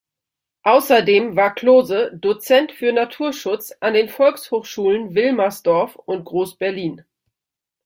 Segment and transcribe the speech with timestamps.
[0.63, 7.05] Außerdem war Klose Dozent für Naturschutz an den Volkshochschulen Wilmersdorf und Groß-Berlin.